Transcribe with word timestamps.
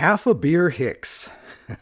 Half 0.00 0.26
a 0.26 0.32
Beer 0.32 0.70
Hicks. 0.70 1.30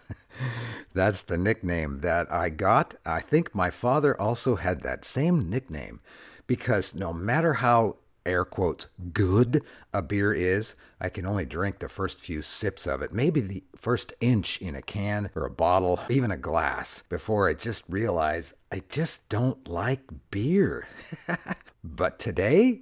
That's 0.93 1.23
the 1.23 1.39
nickname 1.39 2.01
that 2.01 2.27
I 2.33 2.51
got. 2.51 2.97
I 3.06 3.21
think 3.21 3.55
my 3.55 3.71
father 3.71 4.21
also 4.21 4.56
had 4.56 4.83
that 4.83 5.04
same 5.04 5.48
nickname 5.48 6.00
because 6.48 6.96
no 6.96 7.12
matter 7.12 7.54
how 7.54 7.98
air 8.26 8.44
quotes 8.44 8.88
good 9.12 9.62
a 9.94 10.02
beer 10.02 10.32
is, 10.32 10.74
I 11.00 11.10
can 11.10 11.26
only 11.26 11.44
drink 11.44 11.78
the 11.78 11.88
first 11.88 12.18
few 12.18 12.42
sips 12.42 12.88
of 12.88 13.02
it, 13.02 13.12
maybe 13.12 13.40
the 13.40 13.62
first 13.76 14.12
inch 14.21 14.60
in 14.60 14.74
a 14.74 14.82
can 14.82 15.30
or 15.37 15.46
a 15.46 15.50
bottle, 15.50 16.00
even 16.11 16.32
a 16.32 16.37
glass, 16.37 17.05
before 17.09 17.48
I 17.48 17.55
just 17.55 17.85
realize 17.89 18.53
I 18.73 18.82
just 18.89 19.29
don't 19.29 19.69
like 19.69 20.03
beer. 20.32 20.89
but 21.85 22.19
today, 22.19 22.80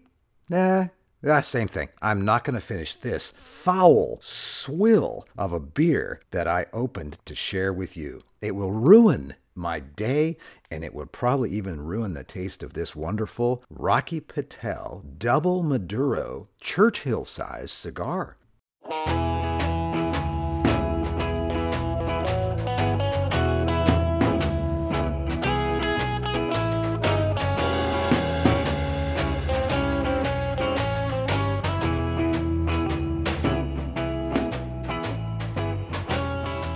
nah, 0.49 0.87
Ah, 1.29 1.41
same 1.41 1.67
thing. 1.67 1.89
I'm 2.01 2.25
not 2.25 2.45
going 2.45 2.55
to 2.55 2.61
finish 2.61 2.95
this 2.95 3.33
foul 3.37 4.21
swill 4.23 5.27
of 5.37 5.53
a 5.53 5.59
beer 5.59 6.21
that 6.31 6.47
I 6.47 6.67
opened 6.73 7.19
to 7.25 7.35
share 7.35 7.73
with 7.73 7.97
you. 7.97 8.21
It 8.41 8.55
will 8.55 8.71
ruin 8.71 9.35
my 9.57 9.81
day, 9.81 10.37
and 10.71 10.85
it 10.85 10.95
would 10.95 11.11
probably 11.11 11.51
even 11.51 11.81
ruin 11.81 12.15
the 12.15 12.23
taste 12.23 12.63
of 12.63 12.75
this 12.75 12.95
wonderful 12.95 13.65
Rocky 13.69 14.21
Patel 14.21 15.03
Double 15.19 15.65
Maduro 15.65 16.47
Churchill 16.61 17.25
size 17.25 17.73
cigar. 17.73 18.37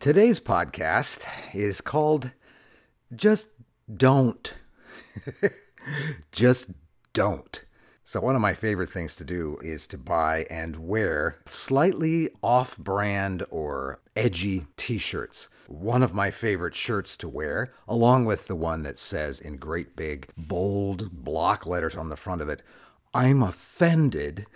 Today's 0.00 0.40
podcast 0.40 1.26
is 1.54 1.82
called 1.82 2.30
Just 3.14 3.48
Don't. 3.94 4.54
Just 6.32 6.70
Don't. 7.12 7.62
So, 8.02 8.18
one 8.18 8.34
of 8.34 8.40
my 8.40 8.54
favorite 8.54 8.88
things 8.88 9.14
to 9.16 9.24
do 9.24 9.58
is 9.62 9.86
to 9.88 9.98
buy 9.98 10.46
and 10.48 10.88
wear 10.88 11.36
slightly 11.44 12.30
off 12.42 12.78
brand 12.78 13.44
or 13.50 14.00
edgy 14.16 14.66
t 14.78 14.96
shirts. 14.96 15.50
One 15.66 16.02
of 16.02 16.14
my 16.14 16.30
favorite 16.30 16.74
shirts 16.74 17.18
to 17.18 17.28
wear, 17.28 17.70
along 17.86 18.24
with 18.24 18.46
the 18.46 18.56
one 18.56 18.84
that 18.84 18.98
says 18.98 19.38
in 19.38 19.58
great 19.58 19.96
big, 19.96 20.30
bold 20.34 21.12
block 21.12 21.66
letters 21.66 21.94
on 21.94 22.08
the 22.08 22.16
front 22.16 22.40
of 22.40 22.48
it, 22.48 22.62
I'm 23.12 23.42
offended. 23.42 24.46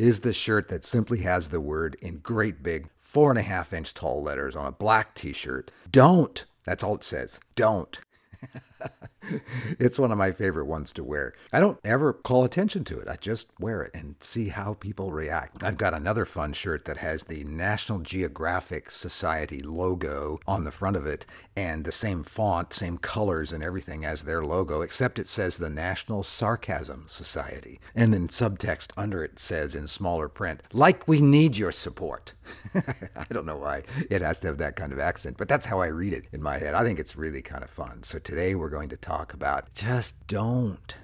Is 0.00 0.22
the 0.22 0.32
shirt 0.32 0.68
that 0.68 0.82
simply 0.82 1.18
has 1.18 1.50
the 1.50 1.60
word 1.60 1.94
in 2.00 2.18
great 2.18 2.62
big 2.62 2.88
four 2.96 3.28
and 3.28 3.38
a 3.38 3.42
half 3.42 3.70
inch 3.70 3.92
tall 3.92 4.22
letters 4.22 4.56
on 4.56 4.66
a 4.66 4.72
black 4.72 5.14
t 5.14 5.32
shirt. 5.34 5.70
Don't. 5.90 6.46
That's 6.64 6.82
all 6.82 6.94
it 6.94 7.04
says. 7.04 7.38
Don't. 7.54 8.00
it's 9.78 9.98
one 9.98 10.12
of 10.12 10.18
my 10.18 10.32
favorite 10.32 10.66
ones 10.66 10.92
to 10.94 11.04
wear. 11.04 11.34
I 11.52 11.60
don't 11.60 11.78
ever 11.84 12.12
call 12.12 12.44
attention 12.44 12.84
to 12.84 12.98
it. 12.98 13.08
I 13.08 13.16
just 13.16 13.48
wear 13.58 13.82
it 13.82 13.92
and 13.94 14.16
see 14.20 14.48
how 14.48 14.74
people 14.74 15.12
react. 15.12 15.62
I've 15.62 15.76
got 15.76 15.94
another 15.94 16.24
fun 16.24 16.52
shirt 16.52 16.84
that 16.84 16.98
has 16.98 17.24
the 17.24 17.44
National 17.44 17.98
Geographic 17.98 18.90
Society 18.90 19.60
logo 19.60 20.40
on 20.46 20.64
the 20.64 20.70
front 20.70 20.96
of 20.96 21.06
it 21.06 21.26
and 21.56 21.84
the 21.84 21.92
same 21.92 22.22
font, 22.22 22.72
same 22.72 22.98
colors 22.98 23.52
and 23.52 23.62
everything 23.62 24.04
as 24.04 24.24
their 24.24 24.42
logo, 24.42 24.82
except 24.82 25.18
it 25.18 25.28
says 25.28 25.58
the 25.58 25.70
National 25.70 26.22
Sarcasm 26.22 27.04
Society. 27.06 27.80
And 27.94 28.14
then 28.14 28.28
subtext 28.28 28.92
under 28.96 29.22
it 29.24 29.38
says 29.38 29.74
in 29.74 29.86
smaller 29.86 30.28
print, 30.28 30.62
like 30.72 31.06
we 31.06 31.20
need 31.20 31.56
your 31.56 31.72
support. 31.72 32.34
I 32.74 33.26
don't 33.30 33.46
know 33.46 33.58
why 33.58 33.82
it 34.08 34.22
has 34.22 34.40
to 34.40 34.48
have 34.48 34.58
that 34.58 34.76
kind 34.76 34.92
of 34.92 34.98
accent, 34.98 35.36
but 35.36 35.48
that's 35.48 35.66
how 35.66 35.80
I 35.80 35.86
read 35.86 36.12
it 36.12 36.26
in 36.32 36.42
my 36.42 36.58
head. 36.58 36.74
I 36.74 36.82
think 36.82 36.98
it's 36.98 37.16
really 37.16 37.42
kind 37.42 37.62
of 37.62 37.70
fun. 37.70 38.02
So 38.02 38.18
today 38.18 38.54
we're 38.54 38.69
going 38.70 38.88
to 38.88 38.96
talk 38.96 39.34
about 39.34 39.74
just 39.74 40.14
don't. 40.26 40.96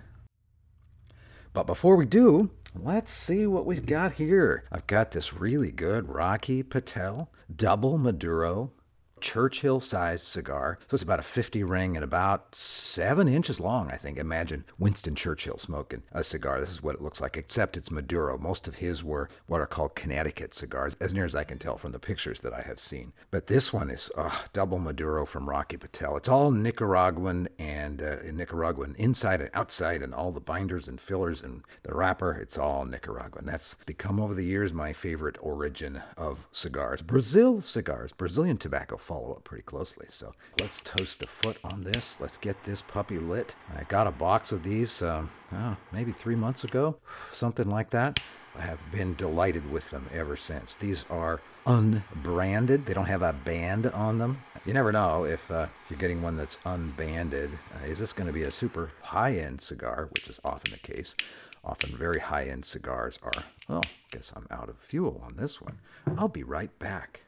But 1.53 1.67
before 1.67 1.97
we 1.97 2.07
do, 2.07 2.51
let's 2.75 3.13
see 3.13 3.47
what 3.47 3.67
we've 3.67 3.87
got 3.87 4.13
here. 4.15 4.65
I've 4.71 4.87
got 4.87 5.11
this 5.11 5.35
really 5.35 5.73
good 5.73 6.09
Rocky 6.09 6.63
Patel 6.63 7.31
double 7.55 7.99
Maduro 7.99 8.73
Churchill 9.21 9.81
sized 9.81 10.27
cigar. 10.27 10.79
So 10.89 10.95
it's 10.95 11.03
about 11.03 11.21
a 11.21 11.23
50 11.23 11.63
ring 11.65 11.97
and 11.97 12.05
about 12.05 12.55
seven 12.55 13.29
inches 13.29 13.61
long, 13.61 13.91
I 13.91 13.97
think. 13.97 14.19
Imagine 14.19 14.65
Winston 14.79 15.15
Churchill 15.15 15.59
smoking 15.59 16.03
a 16.13 16.23
cigar. 16.23 16.61
This 16.61 16.71
is 16.71 16.83
what 16.83 16.95
it 16.95 17.03
looks 17.03 17.21
like, 17.21 17.37
except 17.37 17.77
it's 17.77 17.91
Maduro. 17.91 18.39
Most 18.39 18.69
of 18.69 18.77
his 18.77 19.03
were 19.03 19.29
what 19.47 19.61
are 19.61 19.67
called 19.67 19.95
Connecticut 19.95 20.55
cigars, 20.55 20.97
as 21.01 21.15
near 21.15 21.25
as 21.25 21.35
I 21.35 21.45
can 21.45 21.59
tell 21.59 21.79
from 21.79 21.93
the 21.93 21.99
pictures 21.99 22.41
that 22.41 22.53
I 22.53 22.63
have 22.63 22.79
seen. 22.79 23.13
But 23.31 23.47
this 23.47 23.73
one 23.73 23.91
is 23.91 24.11
uh, 24.17 24.31
double 24.53 24.79
Maduro 24.79 25.25
from 25.25 25.49
Rocky 25.49 25.77
Patel. 25.77 26.17
It's 26.17 26.29
all 26.29 26.51
Nicaraguan 26.51 27.49
and 27.59 28.03
uh, 28.03 28.17
Nicaraguan 28.33 28.95
inside 28.99 29.41
and 29.41 29.51
outside, 29.55 30.03
and 30.03 30.15
all 30.15 30.33
the 30.33 30.41
binders 30.41 30.89
and 30.89 31.01
fillers 31.01 31.43
and 31.43 31.63
the 31.83 31.95
wrapper. 31.95 32.33
It's 32.33 32.59
all 32.59 32.85
Nicaraguan. 32.85 33.47
That's 33.47 33.77
become 33.87 34.21
over 34.21 34.35
the 34.35 34.45
years 34.45 34.73
my 34.73 34.93
favorite 34.93 35.37
origin 35.41 36.03
of 36.17 36.47
cigars. 36.51 37.03
Brazil 37.03 37.61
cigars, 37.61 38.13
Brazilian 38.13 38.57
tobacco 38.57 38.97
follow 39.07 39.33
up 39.33 39.45
pretty 39.45 39.63
closely. 39.63 40.07
So 40.09 40.35
let's 40.61 40.81
toast 40.81 41.21
the 41.21 41.29
foot 41.29 41.59
on 41.63 41.85
this. 41.85 42.21
Let's 42.21 42.37
get 42.37 42.65
this 42.65 42.83
puppy 42.83 43.19
lit. 43.19 43.55
I 43.77 43.85
got 43.85 44.09
a 44.09 44.11
box 44.11 44.51
of 44.51 44.65
these 44.65 45.01
um, 45.01 45.31
oh, 45.53 45.77
maybe 45.93 46.11
three 46.11 46.35
months 46.35 46.65
ago, 46.65 46.97
something 47.33 47.71
like 47.71 47.91
that. 47.91 48.21
I 48.57 48.63
have 48.63 48.81
been 48.91 49.15
delighted 49.15 49.71
with 49.71 49.91
them 49.91 50.09
ever 50.13 50.37
since. 50.37 50.75
These 50.75 51.05
are 51.09 51.41
unbranded. 51.67 52.87
They 52.87 52.95
don't 52.95 53.07
have 53.07 53.23
a 53.23 53.33
band 53.33 53.87
on 53.87 54.19
them. 54.19 54.43
You 54.65 54.73
never 54.73 54.91
know 54.91 55.25
if, 55.25 55.49
uh, 55.51 55.67
you're 55.89 55.99
getting 55.99 56.23
one 56.23 56.37
that's 56.37 56.59
unbanded. 56.65 57.51
Uh, 57.75 57.87
is 57.87 58.01
this 58.01 58.13
going 58.13 58.27
to 58.27 58.33
be 58.33 58.43
a 58.43 58.51
super 58.51 58.91
high-end 59.03 59.61
cigar, 59.61 60.09
which 60.11 60.27
is 60.27 60.41
often 60.45 60.73
the 60.73 60.95
case? 60.95 61.15
Often 61.63 61.97
very 61.97 62.19
high-end 62.19 62.65
cigars 62.65 63.19
are, 63.23 63.45
well, 63.69 63.83
I 63.85 64.17
guess 64.17 64.33
I'm 64.35 64.47
out 64.51 64.69
of 64.69 64.79
fuel 64.79 65.21
on 65.25 65.37
this 65.37 65.61
one. 65.61 65.79
I'll 66.17 66.29
be 66.29 66.43
right 66.43 66.77
back. 66.79 67.21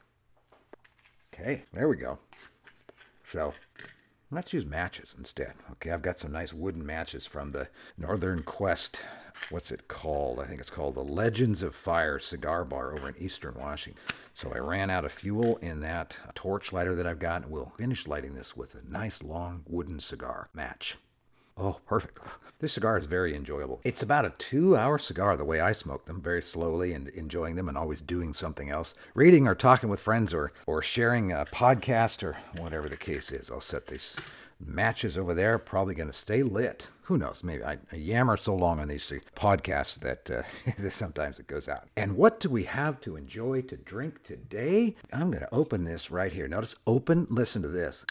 Okay, 1.39 1.63
there 1.71 1.87
we 1.87 1.95
go. 1.95 2.19
So 3.31 3.53
let's 4.29 4.51
use 4.51 4.65
matches 4.65 5.15
instead. 5.17 5.53
Okay, 5.71 5.91
I've 5.91 6.01
got 6.01 6.19
some 6.19 6.33
nice 6.33 6.53
wooden 6.53 6.85
matches 6.85 7.25
from 7.25 7.51
the 7.51 7.69
Northern 7.97 8.43
Quest. 8.43 9.03
What's 9.49 9.71
it 9.71 9.87
called? 9.87 10.39
I 10.41 10.45
think 10.45 10.59
it's 10.59 10.69
called 10.69 10.95
the 10.95 11.03
Legends 11.03 11.63
of 11.63 11.73
Fire 11.73 12.19
Cigar 12.19 12.65
Bar 12.65 12.91
over 12.91 13.07
in 13.07 13.17
Eastern 13.17 13.55
Washington. 13.55 14.01
So 14.33 14.51
I 14.53 14.57
ran 14.57 14.89
out 14.89 15.05
of 15.05 15.13
fuel 15.13 15.57
in 15.61 15.79
that 15.79 16.17
torch 16.35 16.73
lighter 16.73 16.93
that 16.95 17.07
I've 17.07 17.19
got. 17.19 17.49
We'll 17.49 17.71
finish 17.77 18.05
lighting 18.05 18.33
this 18.33 18.57
with 18.57 18.75
a 18.75 18.91
nice 18.91 19.23
long 19.23 19.63
wooden 19.65 19.99
cigar 19.99 20.49
match. 20.53 20.97
Oh, 21.61 21.79
perfect. 21.85 22.19
This 22.59 22.73
cigar 22.73 22.97
is 22.97 23.05
very 23.05 23.35
enjoyable. 23.35 23.81
It's 23.83 24.01
about 24.01 24.23
a 24.23 24.29
two 24.37 24.77
hour 24.77 24.97
cigar 24.97 25.35
the 25.35 25.43
way 25.43 25.59
I 25.59 25.73
smoke 25.73 26.05
them, 26.05 26.21
very 26.21 26.41
slowly 26.41 26.93
and 26.93 27.09
enjoying 27.09 27.55
them 27.55 27.67
and 27.67 27.77
always 27.77 28.01
doing 28.01 28.33
something 28.33 28.69
else. 28.69 28.93
Reading 29.13 29.45
or 29.45 29.55
talking 29.55 29.89
with 29.89 29.99
friends 29.99 30.33
or, 30.33 30.53
or 30.65 30.81
sharing 30.81 31.33
a 31.33 31.45
podcast 31.45 32.23
or 32.23 32.37
whatever 32.57 32.87
the 32.87 32.95
case 32.95 33.29
is. 33.31 33.51
I'll 33.51 33.59
set 33.59 33.87
these 33.87 34.15
matches 34.57 35.17
over 35.17 35.33
there, 35.33 35.57
probably 35.57 35.95
going 35.95 36.07
to 36.07 36.13
stay 36.13 36.43
lit. 36.43 36.87
Who 37.03 37.17
knows? 37.17 37.43
Maybe 37.43 37.63
I, 37.63 37.77
I, 37.91 37.95
yammer 37.97 38.37
so 38.37 38.55
long 38.55 38.79
on 38.79 38.87
these 38.87 39.11
podcasts 39.35 39.99
that 39.99 40.31
uh, 40.31 40.89
sometimes 40.89 41.39
it 41.39 41.47
goes 41.47 41.67
out. 41.67 41.89
And 41.97 42.15
what 42.15 42.39
do 42.39 42.49
we 42.49 42.63
have 42.63 43.01
to 43.01 43.17
enjoy 43.17 43.63
to 43.63 43.75
drink 43.75 44.23
today? 44.23 44.95
I'm 45.11 45.31
going 45.31 45.43
to 45.43 45.53
open 45.53 45.83
this 45.83 46.09
right 46.09 46.31
here. 46.31 46.47
Notice 46.47 46.75
open, 46.87 47.27
listen 47.29 47.61
to 47.63 47.67
this. 47.67 48.05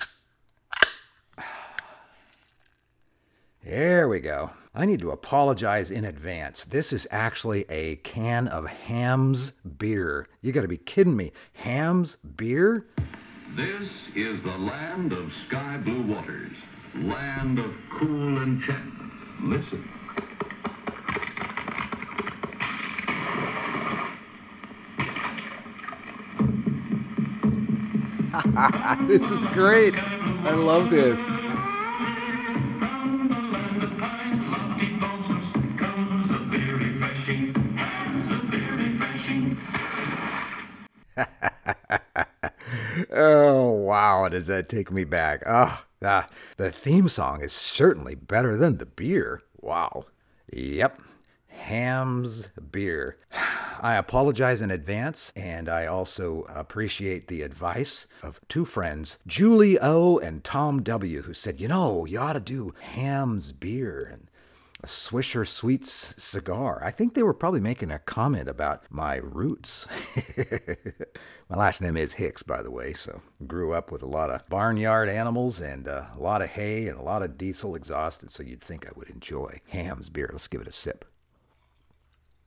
There 3.64 4.08
we 4.08 4.20
go. 4.20 4.50
I 4.74 4.86
need 4.86 5.00
to 5.00 5.10
apologize 5.10 5.90
in 5.90 6.04
advance. 6.04 6.64
This 6.64 6.92
is 6.92 7.08
actually 7.10 7.64
a 7.68 7.96
can 7.96 8.46
of 8.46 8.66
Hamm's 8.66 9.50
beer. 9.50 10.28
You 10.40 10.52
gotta 10.52 10.68
be 10.68 10.76
kidding 10.76 11.16
me. 11.16 11.32
Hamm's 11.54 12.16
beer? 12.36 12.86
This 13.56 13.88
is 14.14 14.40
the 14.42 14.56
land 14.56 15.12
of 15.12 15.32
sky 15.48 15.78
blue 15.78 16.02
waters, 16.02 16.56
land 16.94 17.58
of 17.58 17.72
cool 17.98 18.40
enchantment. 18.40 19.12
Listen. 19.42 19.88
this 29.08 29.30
is 29.30 29.44
great. 29.46 29.94
I 29.94 30.54
love 30.54 30.90
this. 30.90 31.47
Does 44.38 44.46
that 44.46 44.68
take 44.68 44.92
me 44.92 45.02
back? 45.02 45.42
Oh, 45.46 45.82
ah, 46.00 46.28
the 46.58 46.70
theme 46.70 47.08
song 47.08 47.42
is 47.42 47.52
certainly 47.52 48.14
better 48.14 48.56
than 48.56 48.78
the 48.78 48.86
beer. 48.86 49.42
Wow. 49.60 50.04
Yep. 50.52 51.02
Hamm's 51.48 52.50
beer. 52.70 53.16
I 53.80 53.96
apologize 53.96 54.62
in 54.62 54.70
advance, 54.70 55.32
and 55.34 55.68
I 55.68 55.86
also 55.86 56.46
appreciate 56.54 57.26
the 57.26 57.42
advice 57.42 58.06
of 58.22 58.40
two 58.46 58.64
friends, 58.64 59.18
Julie 59.26 59.76
O 59.80 60.18
and 60.18 60.44
Tom 60.44 60.84
W, 60.84 61.22
who 61.22 61.34
said, 61.34 61.60
you 61.60 61.66
know, 61.66 62.04
you 62.04 62.20
ought 62.20 62.34
to 62.34 62.40
do 62.40 62.74
Hamm's 62.80 63.50
beer. 63.50 64.08
And 64.12 64.27
A 64.80 64.86
swisher 64.86 65.44
Sweets 65.44 66.14
cigar. 66.22 66.80
I 66.84 66.92
think 66.92 67.14
they 67.14 67.24
were 67.24 67.34
probably 67.34 67.58
making 67.58 67.90
a 67.90 67.98
comment 67.98 68.48
about 68.48 68.84
my 68.90 69.16
roots. 69.16 69.88
my 71.48 71.56
last 71.56 71.80
name 71.80 71.96
is 71.96 72.12
Hicks, 72.12 72.44
by 72.44 72.62
the 72.62 72.70
way, 72.70 72.92
so 72.92 73.20
grew 73.44 73.72
up 73.72 73.90
with 73.90 74.02
a 74.02 74.06
lot 74.06 74.30
of 74.30 74.48
barnyard 74.48 75.08
animals 75.08 75.58
and 75.58 75.88
uh, 75.88 76.04
a 76.16 76.20
lot 76.20 76.42
of 76.42 76.50
hay 76.50 76.86
and 76.86 76.96
a 76.96 77.02
lot 77.02 77.24
of 77.24 77.36
diesel 77.36 77.74
exhausted, 77.74 78.30
so 78.30 78.44
you'd 78.44 78.62
think 78.62 78.86
I 78.86 78.92
would 78.94 79.10
enjoy 79.10 79.60
Hamm's 79.68 80.10
beer. 80.10 80.30
Let's 80.30 80.46
give 80.46 80.60
it 80.60 80.68
a 80.68 80.72
sip. 80.72 81.04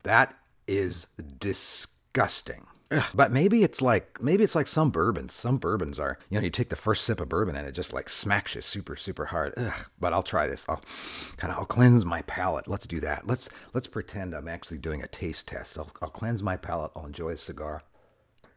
That 0.04 0.34
is 0.68 1.08
disgusting. 1.38 2.66
But 3.14 3.32
maybe 3.32 3.64
it's 3.64 3.82
like 3.82 4.22
maybe 4.22 4.44
it's 4.44 4.56
like 4.56 4.68
some 4.68 4.92
bourbons. 4.92 5.34
Some 5.34 5.58
bourbons 5.58 5.98
are 6.00 6.18
you 6.30 6.38
know 6.38 6.44
you 6.44 6.50
take 6.50 6.70
the 6.70 6.76
first 6.76 7.04
sip 7.06 7.20
of 7.20 7.30
bourbon 7.30 7.56
and 7.56 7.68
it 7.68 7.72
just 7.72 7.94
like 7.94 8.10
smacks 8.10 8.56
you 8.56 8.62
super 8.62 8.96
super 8.96 9.26
hard. 9.26 9.54
Ugh. 9.58 9.86
But 10.00 10.14
I'll 10.14 10.24
try 10.24 10.48
this. 10.48 10.68
I'll 10.68 10.82
kind 11.38 11.54
of 11.54 11.60
I'll 11.60 11.66
cleanse 11.66 12.06
my 12.06 12.22
palate. 12.24 12.68
Let's 12.68 12.88
do 12.88 13.00
that. 13.00 13.28
Let's 13.28 13.50
let's 13.74 13.88
pretend 13.88 14.34
I'm 14.34 14.48
actually 14.48 14.80
doing 14.80 15.02
a 15.02 15.08
taste 15.08 15.48
test. 15.48 15.78
I'll, 15.78 15.92
I'll 16.02 16.10
cleanse 16.10 16.44
my 16.44 16.58
palate. 16.58 16.92
I'll 16.96 17.06
enjoy 17.06 17.32
the 17.32 17.38
cigar. 17.38 17.84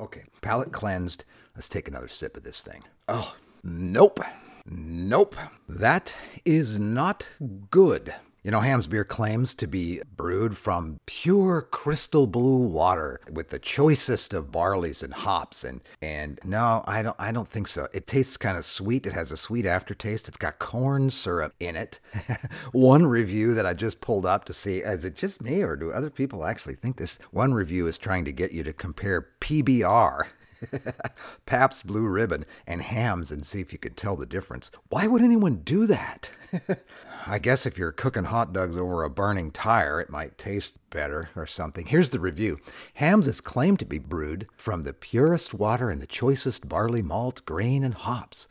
Okay, 0.01 0.25
palate 0.43 0.73
cleansed. 0.73 1.25
Let's 1.55 1.69
take 1.69 1.87
another 1.87 2.09
sip 2.09 2.37
of 2.37 2.43
this 2.43 2.63
thing. 2.63 2.83
Oh, 3.07 3.37
nope, 3.63 4.19
nope. 4.67 5.37
That 5.69 6.17
is 6.45 6.79
not 6.81 7.29
good. 7.71 8.15
You 8.45 8.51
know, 8.51 8.61
Hamm's 8.61 8.87
beer 8.87 9.05
claims 9.05 9.55
to 9.55 9.67
be 9.67 10.03
brewed 10.19 10.55
from 10.55 11.01
pure 11.07 11.63
crystal 11.63 12.27
blue 12.27 12.59
water 12.59 13.23
with 13.33 13.49
the 13.49 13.59
choicest 13.59 14.35
of 14.35 14.53
barleys 14.53 15.03
and 15.03 15.15
hops 15.15 15.65
and 15.65 15.81
and 16.03 16.39
no, 16.45 16.85
I 16.87 17.01
don't 17.01 17.17
I 17.19 17.33
don't 17.33 17.49
think 17.49 17.69
so. 17.69 17.89
It 17.95 18.07
tastes 18.07 18.37
kind 18.37 18.59
of 18.59 18.67
sweet. 18.67 19.07
It 19.07 19.15
has 19.15 19.33
a 19.33 19.39
sweet 19.39 19.65
aftertaste. 19.65 20.29
It's 20.29 20.37
got 20.37 20.59
corn 20.59 21.09
syrup 21.09 21.55
in 21.59 21.75
it. 21.75 22.01
one 22.73 23.07
review 23.07 23.55
that 23.55 23.65
I 23.65 23.73
just 23.73 24.03
pulled 24.03 24.27
up 24.27 24.45
to 24.45 24.53
see 24.53 24.81
is 24.81 25.07
it 25.07 25.17
just 25.17 25.41
me 25.41 25.63
or 25.63 25.75
do 25.75 25.91
other 25.91 26.11
people 26.11 26.45
actually 26.45 26.75
think 26.75 26.99
this? 26.99 27.19
One 27.31 27.55
review 27.55 27.87
is 27.87 27.97
trying 27.97 28.27
to 28.27 28.33
get 28.33 28.53
you 28.53 28.63
to 28.65 28.75
compare 28.75 29.27
PBR 29.41 30.27
Pabst 31.47 31.87
Blue 31.87 32.07
Ribbon 32.07 32.45
and 32.67 32.83
Hamm's 32.83 33.31
and 33.31 33.45
see 33.45 33.61
if 33.61 33.73
you 33.73 33.79
could 33.79 33.97
tell 33.97 34.17
the 34.17 34.27
difference. 34.27 34.71
Why 34.89 35.07
would 35.07 35.23
anyone 35.23 35.63
do 35.65 35.87
that? 35.87 36.31
I 37.27 37.39
guess 37.39 37.65
if 37.65 37.79
you're 37.79 37.93
cooking 37.93 38.25
hot 38.25 38.53
dogs 38.53 38.77
over 38.77 39.03
a 39.03 39.09
burning 39.09 39.51
tire, 39.51 39.99
it 39.99 40.11
might 40.11 40.37
taste 40.37 40.77
better 40.91 41.31
or 41.35 41.47
something. 41.47 41.87
Here's 41.87 42.11
the 42.11 42.21
review 42.21 42.61
Hamm's 42.95 43.27
is 43.27 43.41
claimed 43.41 43.79
to 43.79 43.87
be 43.87 43.99
brewed 43.99 44.47
from 44.57 44.83
the 44.83 44.93
purest 44.93 45.55
water 45.55 45.89
and 45.89 46.03
the 46.03 46.07
choicest 46.07 46.69
barley 46.69 47.03
malt, 47.03 47.43
grain, 47.47 47.83
and 47.83 47.95
hops. 47.95 48.47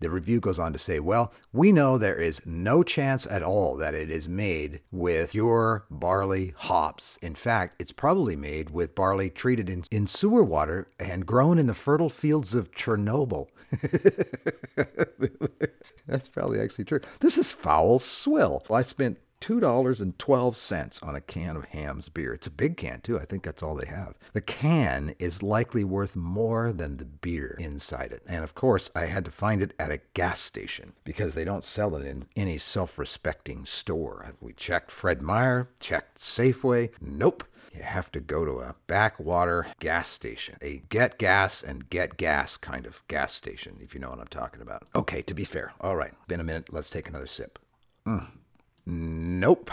The 0.00 0.10
review 0.10 0.40
goes 0.40 0.58
on 0.58 0.72
to 0.72 0.78
say, 0.78 1.00
well, 1.00 1.32
we 1.52 1.72
know 1.72 1.96
there 1.96 2.20
is 2.20 2.42
no 2.44 2.82
chance 2.82 3.26
at 3.26 3.42
all 3.42 3.76
that 3.76 3.94
it 3.94 4.10
is 4.10 4.28
made 4.28 4.80
with 4.90 5.32
pure 5.32 5.86
barley 5.90 6.54
hops. 6.56 7.18
In 7.22 7.34
fact, 7.34 7.80
it's 7.80 7.92
probably 7.92 8.36
made 8.36 8.70
with 8.70 8.94
barley 8.94 9.30
treated 9.30 9.70
in, 9.70 9.84
in 9.90 10.06
sewer 10.06 10.44
water 10.44 10.88
and 10.98 11.26
grown 11.26 11.58
in 11.58 11.66
the 11.66 11.74
fertile 11.74 12.10
fields 12.10 12.54
of 12.54 12.72
Chernobyl. 12.72 13.48
That's 16.06 16.28
probably 16.28 16.60
actually 16.60 16.84
true. 16.84 17.00
This 17.20 17.38
is 17.38 17.50
foul 17.50 17.98
swill. 17.98 18.64
I 18.70 18.82
spent 18.82 19.18
$2.12 19.44 21.02
on 21.06 21.14
a 21.14 21.20
can 21.20 21.56
of 21.56 21.66
Hamm's 21.66 22.08
beer. 22.08 22.32
It's 22.32 22.46
a 22.46 22.50
big 22.50 22.78
can, 22.78 23.02
too. 23.02 23.20
I 23.20 23.26
think 23.26 23.42
that's 23.42 23.62
all 23.62 23.74
they 23.74 23.86
have. 23.86 24.14
The 24.32 24.40
can 24.40 25.14
is 25.18 25.42
likely 25.42 25.84
worth 25.84 26.16
more 26.16 26.72
than 26.72 26.96
the 26.96 27.04
beer 27.04 27.54
inside 27.60 28.12
it. 28.12 28.22
And 28.26 28.42
of 28.42 28.54
course, 28.54 28.90
I 28.96 29.04
had 29.04 29.26
to 29.26 29.30
find 29.30 29.60
it 29.60 29.74
at 29.78 29.90
a 29.90 30.00
gas 30.14 30.40
station 30.40 30.94
because 31.04 31.34
they 31.34 31.44
don't 31.44 31.62
sell 31.62 31.94
it 31.94 32.06
in 32.06 32.26
any 32.34 32.56
self 32.56 32.98
respecting 32.98 33.66
store. 33.66 34.32
We 34.40 34.54
checked 34.54 34.90
Fred 34.90 35.20
Meyer, 35.20 35.68
checked 35.78 36.16
Safeway. 36.16 36.92
Nope. 36.98 37.44
You 37.74 37.82
have 37.82 38.10
to 38.12 38.20
go 38.20 38.46
to 38.46 38.60
a 38.60 38.76
backwater 38.86 39.66
gas 39.78 40.08
station, 40.08 40.56
a 40.62 40.84
get 40.88 41.18
gas 41.18 41.62
and 41.62 41.90
get 41.90 42.16
gas 42.16 42.56
kind 42.56 42.86
of 42.86 43.02
gas 43.08 43.34
station, 43.34 43.78
if 43.82 43.92
you 43.92 44.00
know 44.00 44.10
what 44.10 44.20
I'm 44.20 44.28
talking 44.28 44.62
about. 44.62 44.86
Okay, 44.94 45.20
to 45.22 45.34
be 45.34 45.44
fair. 45.44 45.74
All 45.82 45.96
right, 45.96 46.14
been 46.28 46.40
a 46.40 46.44
minute. 46.44 46.72
Let's 46.72 46.88
take 46.88 47.08
another 47.08 47.26
sip. 47.26 47.58
Mm. 48.06 48.28
Nope. 48.86 49.70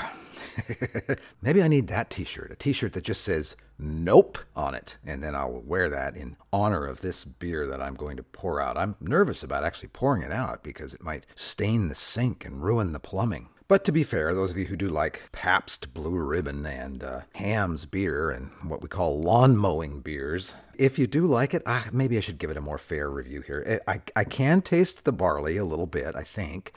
Maybe 1.41 1.61
I 1.61 1.67
need 1.67 1.87
that 1.87 2.09
t 2.09 2.23
shirt, 2.23 2.51
a 2.51 2.55
t 2.55 2.73
shirt 2.73 2.93
that 2.93 3.03
just 3.03 3.21
says 3.21 3.55
nope 3.77 4.37
on 4.55 4.75
it. 4.75 4.97
And 5.05 5.23
then 5.23 5.35
I'll 5.35 5.61
wear 5.65 5.89
that 5.89 6.15
in 6.15 6.37
honor 6.53 6.85
of 6.85 7.01
this 7.01 7.25
beer 7.25 7.67
that 7.67 7.81
I'm 7.81 7.95
going 7.95 8.17
to 8.17 8.23
pour 8.23 8.61
out. 8.61 8.77
I'm 8.77 8.95
nervous 8.99 9.43
about 9.43 9.63
actually 9.63 9.89
pouring 9.89 10.23
it 10.23 10.31
out 10.31 10.63
because 10.63 10.93
it 10.93 11.03
might 11.03 11.25
stain 11.35 11.87
the 11.87 11.95
sink 11.95 12.45
and 12.45 12.63
ruin 12.63 12.91
the 12.91 12.99
plumbing. 12.99 13.49
But 13.67 13.85
to 13.85 13.93
be 13.93 14.03
fair, 14.03 14.35
those 14.35 14.51
of 14.51 14.57
you 14.57 14.65
who 14.65 14.75
do 14.75 14.89
like 14.89 15.29
Pabst 15.31 15.93
Blue 15.93 16.17
Ribbon 16.17 16.65
and 16.65 17.01
uh, 17.03 17.21
Hamm's 17.35 17.85
beer 17.85 18.29
and 18.29 18.51
what 18.63 18.81
we 18.81 18.89
call 18.89 19.21
lawn 19.21 19.55
mowing 19.55 20.01
beers, 20.01 20.53
if 20.75 20.99
you 20.99 21.07
do 21.07 21.25
like 21.25 21.53
it, 21.53 21.63
ah, 21.65 21.87
maybe 21.93 22.17
I 22.17 22.21
should 22.21 22.37
give 22.37 22.49
it 22.49 22.57
a 22.57 22.61
more 22.61 22.77
fair 22.77 23.09
review 23.09 23.39
here. 23.39 23.79
I, 23.87 24.01
I 24.13 24.25
can 24.25 24.61
taste 24.61 25.05
the 25.05 25.13
barley 25.13 25.55
a 25.55 25.63
little 25.63 25.87
bit, 25.87 26.17
I 26.17 26.23
think. 26.23 26.73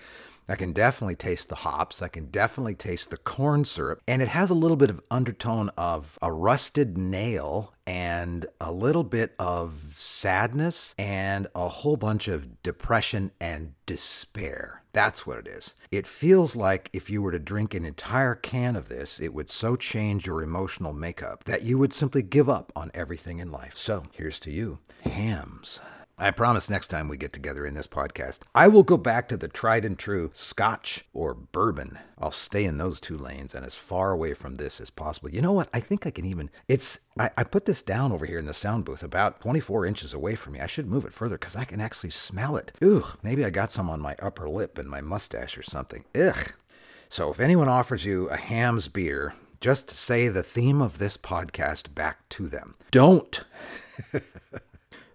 I 0.49 0.56
can 0.56 0.73
definitely 0.73 1.17
taste 1.17 1.49
the 1.49 1.55
hops. 1.56 2.02
I 2.02 2.08
can 2.08 2.26
definitely 2.26 2.75
taste 2.75 3.11
the 3.11 3.17
corn 3.17 3.64
syrup. 3.64 4.02
And 4.06 4.20
it 4.20 4.29
has 4.29 4.50
a 4.50 4.55
little 4.55 4.76
bit 4.76 4.91
of 4.91 5.00
undertone 5.11 5.70
of 5.76 6.19
a 6.20 6.31
rusted 6.32 6.99
nail 6.99 7.73
and 7.87 8.47
a 8.61 8.73
little 8.73 9.04
bit 9.04 9.35
of 9.38 9.87
sadness 9.90 10.95
and 10.99 11.47
a 11.54 11.68
whole 11.68 11.97
bunch 11.97 12.28
of 12.28 12.62
depression 12.62 13.30
and 13.40 13.75
despair. 13.87 14.83
That's 14.92 15.26
what 15.26 15.38
it 15.38 15.49
is. 15.49 15.75
It 15.90 16.07
feels 16.07 16.54
like 16.54 16.88
if 16.92 17.11
you 17.11 17.21
were 17.21 17.33
to 17.33 17.38
drink 17.38 17.75
an 17.75 17.85
entire 17.85 18.35
can 18.35 18.76
of 18.76 18.88
this, 18.88 19.18
it 19.18 19.35
would 19.35 19.50
so 19.50 19.76
change 19.76 20.26
your 20.26 20.42
emotional 20.42 20.92
makeup 20.92 21.45
that 21.45 21.62
you 21.62 21.78
would 21.78 21.92
simply 21.92 22.23
give 22.23 22.49
up 22.49 22.73
on 22.76 22.90
everything 22.95 23.38
in 23.38 23.50
life. 23.50 23.76
So 23.76 24.04
here's 24.12 24.38
to 24.40 24.50
you 24.50 24.78
Hamm's. 25.02 25.80
I 26.16 26.30
promise 26.30 26.71
next 26.71 26.88
time 26.88 27.09
we 27.09 27.16
get 27.16 27.33
together 27.33 27.66
in 27.66 27.75
this 27.75 27.88
podcast, 27.88 28.40
I 28.54 28.68
will 28.68 28.85
go 28.85 28.97
back 28.97 29.28
to 29.28 29.37
the 29.37 29.49
tried 29.49 29.85
and 29.85 29.99
true 29.99 30.30
scotch 30.33 31.04
or 31.12 31.35
bourbon. 31.35 31.99
I'll 32.18 32.30
stay 32.30 32.64
in 32.64 32.78
those 32.78 33.00
two 33.00 33.18
lanes 33.18 33.52
and 33.52 33.66
as 33.66 33.75
far 33.75 34.12
away 34.12 34.33
from 34.35 34.54
this 34.54 34.80
as 34.80 34.90
possible. 34.90 35.30
You 35.30 35.42
know 35.42 35.50
what? 35.52 35.68
I 35.75 35.80
think 35.80 36.06
I 36.06 36.12
can 36.12 36.25
even, 36.25 36.50
it's, 36.68 37.00
I, 37.18 37.30
I 37.37 37.42
put 37.42 37.64
this 37.64 37.83
down 37.83 38.12
over 38.12 38.26
here 38.26 38.38
in 38.38 38.47
the 38.47 38.54
sound 38.54 38.85
booth 38.85 39.02
about 39.02 39.40
24 39.40 39.87
inches 39.87 40.14
away 40.14 40.37
from 40.37 40.52
me. 40.52 40.61
I 40.61 40.68
should 40.68 40.87
move 40.87 41.04
it 41.04 41.12
further 41.12 41.37
because 41.37 41.56
I 41.56 41.64
can 41.64 41.80
actually 41.80 42.11
smell 42.11 42.56
it. 42.56 42.71
Ugh, 42.80 43.18
maybe 43.25 43.44
I 43.44 43.50
got 43.50 43.73
some 43.73 43.90
on 43.90 44.00
my 44.00 44.14
upper 44.23 44.49
lip 44.49 44.78
and 44.78 44.88
my 44.88 45.00
mustache 45.00 45.59
or 45.59 45.64
something. 45.64 46.04
Ugh. 46.14 46.52
So 47.09 47.30
if 47.30 47.40
anyone 47.40 47.68
offers 47.68 48.04
you 48.04 48.28
a 48.28 48.37
Hamm's 48.37 48.87
beer, 48.87 49.35
just 49.61 49.90
say 49.90 50.28
the 50.28 50.44
theme 50.44 50.80
of 50.80 50.99
this 50.99 51.16
podcast 51.16 51.92
back 51.92 52.28
to 52.30 52.47
them. 52.47 52.76
Don't. 52.92 53.40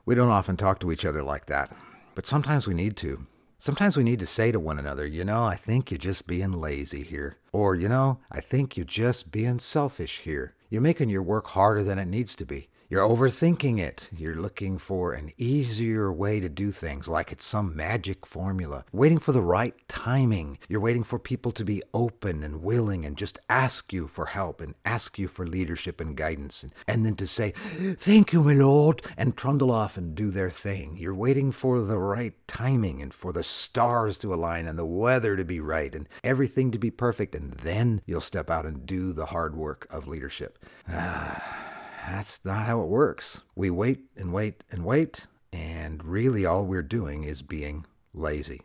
We 0.04 0.16
don't 0.16 0.30
often 0.30 0.58
talk 0.58 0.80
to 0.80 0.92
each 0.92 1.06
other 1.06 1.22
like 1.22 1.46
that, 1.46 1.72
but 2.16 2.26
sometimes 2.26 2.66
we 2.66 2.74
need 2.74 2.98
to. 2.98 3.28
Sometimes 3.62 3.96
we 3.96 4.04
need 4.04 4.18
to 4.18 4.26
say 4.26 4.52
to 4.52 4.60
one 4.60 4.80
another, 4.80 5.06
you 5.06 5.24
know, 5.24 5.44
I 5.44 5.56
think 5.56 5.92
you're 5.92 6.00
just 6.00 6.26
being 6.26 6.52
lazy 6.52 7.04
here. 7.04 7.38
Or, 7.52 7.76
you 7.76 7.88
know, 7.88 8.18
I 8.32 8.42
think 8.42 8.76
you're 8.76 8.88
just 8.88 9.32
being 9.32 9.60
selfish 9.60 10.22
here. 10.22 10.56
You're 10.72 10.82
making 10.82 11.10
your 11.10 11.22
work 11.22 11.46
harder 11.50 11.84
than 11.84 12.00
it 12.00 12.08
needs 12.08 12.36
to 12.38 12.46
be. 12.48 12.70
You're 12.92 13.08
overthinking 13.08 13.80
it. 13.80 14.10
You're 14.14 14.36
looking 14.36 14.78
for 14.78 15.14
an 15.14 15.32
easier 15.38 16.12
way 16.12 16.42
to 16.42 16.50
do 16.50 16.74
things, 16.74 17.08
like 17.08 17.32
it's 17.32 17.46
some 17.46 17.74
magic 17.74 18.26
formula. 18.26 18.84
Waiting 18.92 19.18
for 19.18 19.32
the 19.32 19.42
right 19.42 19.74
timing. 19.88 20.58
You're 20.68 20.82
waiting 20.82 21.04
for 21.04 21.18
people 21.18 21.54
to 21.54 21.64
be 21.64 21.82
open 21.94 22.44
and 22.44 22.62
willing 22.62 23.06
and 23.06 23.16
just 23.16 23.40
ask 23.50 23.94
you 23.94 24.10
for 24.10 24.26
help 24.26 24.60
and 24.60 24.76
ask 24.84 25.18
you 25.18 25.30
for 25.30 25.48
leadership 25.48 26.02
and 26.02 26.18
guidance. 26.18 26.64
And, 26.64 26.74
and 26.86 27.06
then 27.06 27.16
to 27.16 27.28
say, 27.28 27.54
Thank 27.96 28.34
you, 28.34 28.44
my 28.44 28.56
lord, 28.56 29.02
and 29.16 29.38
trundle 29.38 29.72
off 29.72 29.96
and 29.96 30.14
do 30.14 30.30
their 30.30 30.50
thing. 30.50 30.98
You're 30.98 31.16
waiting 31.16 31.54
for 31.54 31.80
the 31.80 31.98
right 31.98 32.34
timing 32.46 33.02
and 33.02 33.14
for 33.14 33.32
the 33.32 33.42
stars 33.42 34.18
to 34.18 34.34
align 34.34 34.68
and 34.68 34.78
the 34.78 34.86
weather 34.86 35.38
to 35.38 35.46
be 35.46 35.62
right 35.62 35.96
and 35.96 36.10
everything 36.26 36.72
to 36.72 36.78
be 36.78 36.92
perfect. 36.92 37.36
And 37.36 37.54
then 37.54 38.02
you'll 38.06 38.20
step 38.20 38.50
out 38.50 38.66
and 38.66 38.86
do 38.86 39.14
the 39.14 39.28
hard 39.28 39.56
work 39.56 39.88
of 39.90 40.10
leadership. 40.10 40.60
Ah. 40.90 41.71
That's 42.08 42.40
not 42.44 42.66
how 42.66 42.82
it 42.82 42.88
works. 42.88 43.42
We 43.56 43.70
wait 43.70 44.02
and 44.18 44.34
wait 44.34 44.64
and 44.72 44.84
wait, 44.84 45.28
and 45.54 46.06
really 46.06 46.46
all 46.46 46.66
we're 46.66 46.82
doing 46.82 47.24
is 47.24 47.42
being 47.42 47.86
lazy. 48.14 48.62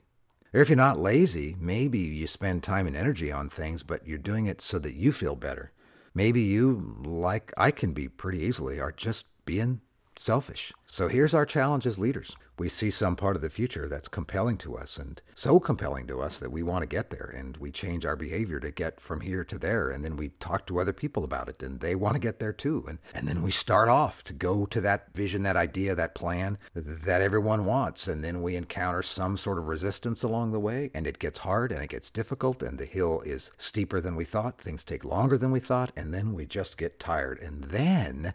Or 0.54 0.60
if 0.60 0.68
you're 0.70 0.76
not 0.76 0.98
lazy, 0.98 1.54
maybe 1.60 1.98
you 1.98 2.26
spend 2.26 2.62
time 2.62 2.86
and 2.86 2.96
energy 2.96 3.30
on 3.30 3.48
things, 3.48 3.82
but 3.82 4.06
you're 4.06 4.18
doing 4.18 4.46
it 4.46 4.60
so 4.60 4.78
that 4.78 4.94
you 4.94 5.12
feel 5.12 5.36
better. 5.36 5.72
Maybe 6.14 6.40
you, 6.40 6.96
like 7.04 7.52
I 7.58 7.70
can 7.70 7.92
be 7.92 8.08
pretty 8.08 8.38
easily, 8.38 8.80
are 8.80 8.92
just 8.92 9.26
being 9.44 9.82
selfish. 10.18 10.72
So 10.86 11.08
here's 11.08 11.34
our 11.34 11.44
challenge 11.44 11.86
as 11.86 11.98
leaders. 11.98 12.34
We 12.58 12.68
see 12.68 12.90
some 12.90 13.16
part 13.16 13.36
of 13.36 13.42
the 13.42 13.50
future 13.50 13.86
that's 13.88 14.08
compelling 14.08 14.56
to 14.58 14.76
us 14.76 14.96
and 14.96 15.20
so 15.34 15.60
compelling 15.60 16.06
to 16.06 16.22
us 16.22 16.38
that 16.38 16.50
we 16.50 16.62
want 16.62 16.82
to 16.82 16.86
get 16.86 17.10
there. 17.10 17.34
And 17.36 17.56
we 17.58 17.70
change 17.70 18.06
our 18.06 18.16
behavior 18.16 18.58
to 18.60 18.70
get 18.70 18.98
from 19.00 19.20
here 19.20 19.44
to 19.44 19.58
there. 19.58 19.90
And 19.90 20.02
then 20.02 20.16
we 20.16 20.30
talk 20.40 20.66
to 20.66 20.80
other 20.80 20.94
people 20.94 21.22
about 21.22 21.48
it 21.48 21.62
and 21.62 21.80
they 21.80 21.94
want 21.94 22.14
to 22.14 22.20
get 22.20 22.38
there 22.38 22.54
too. 22.54 22.84
And 22.88 22.98
and 23.14 23.28
then 23.28 23.42
we 23.42 23.50
start 23.50 23.88
off 23.88 24.24
to 24.24 24.32
go 24.32 24.64
to 24.66 24.80
that 24.80 25.12
vision 25.14 25.42
that 25.42 25.56
idea 25.56 25.94
that 25.94 26.14
plan 26.14 26.58
that 26.74 27.20
everyone 27.20 27.66
wants. 27.66 28.08
And 28.08 28.24
then 28.24 28.40
we 28.40 28.56
encounter 28.56 29.02
some 29.02 29.36
sort 29.36 29.58
of 29.58 29.68
resistance 29.68 30.22
along 30.22 30.52
the 30.52 30.60
way 30.60 30.90
and 30.94 31.06
it 31.06 31.18
gets 31.18 31.40
hard 31.40 31.72
and 31.72 31.82
it 31.82 31.90
gets 31.90 32.10
difficult 32.10 32.62
and 32.62 32.78
the 32.78 32.86
hill 32.86 33.20
is 33.20 33.50
steeper 33.58 34.00
than 34.00 34.16
we 34.16 34.24
thought. 34.24 34.58
Things 34.58 34.82
take 34.82 35.04
longer 35.04 35.36
than 35.36 35.50
we 35.50 35.60
thought. 35.60 35.92
And 35.94 36.14
then 36.14 36.32
we 36.32 36.46
just 36.46 36.78
get 36.78 36.98
tired. 36.98 37.38
And 37.38 37.64
then 37.64 38.32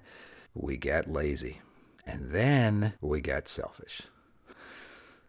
we 0.54 0.78
get 0.78 1.12
lazy. 1.12 1.62
And 2.12 2.32
then 2.32 2.96
we 3.00 3.22
get 3.22 3.48
selfish. 3.48 4.02